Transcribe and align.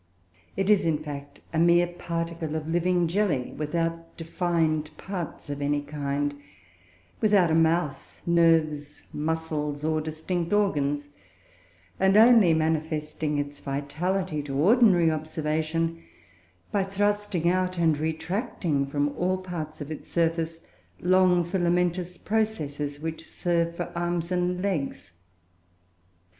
It 0.57 0.67
is, 0.71 0.83
in 0.83 0.97
fact, 0.97 1.41
a 1.53 1.59
mere 1.59 1.85
particle 1.85 2.55
of 2.55 2.67
living 2.67 3.07
jelly, 3.07 3.53
without 3.55 4.17
defined 4.17 4.89
parts 4.97 5.47
of 5.47 5.61
any 5.61 5.83
kind 5.83 6.33
without 7.19 7.51
a 7.51 7.53
mouth, 7.53 8.19
nerves, 8.25 9.03
muscles, 9.13 9.83
or 9.85 10.01
distinct 10.01 10.53
organs, 10.53 11.09
and 11.99 12.17
only 12.17 12.51
manifesting 12.51 13.37
its 13.37 13.59
vitality 13.59 14.41
to 14.41 14.57
ordinary 14.57 15.11
observation 15.11 16.01
by 16.71 16.81
thrusting 16.81 17.47
out 17.47 17.77
and 17.77 17.99
retracting 17.99 18.87
from 18.87 19.09
all 19.09 19.37
parts 19.37 19.81
of 19.81 19.91
its 19.91 20.09
surface, 20.09 20.61
long 20.99 21.43
filamentous 21.43 22.17
processes, 22.17 22.99
which 22.99 23.23
serve 23.23 23.75
for 23.75 23.91
arms 23.95 24.31
and 24.31 24.63
legs. 24.63 25.11